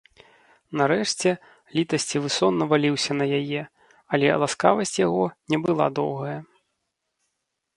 [0.79, 1.29] Нарэшце
[1.79, 3.61] літасцівы сон наваліўся на яе,
[4.19, 6.37] але ласкавасць яго не была доўгая.